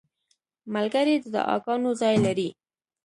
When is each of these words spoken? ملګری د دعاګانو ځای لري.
ملګری 0.73 1.15
د 1.21 1.25
دعاګانو 1.33 1.89
ځای 2.01 2.15
لري. 2.25 2.49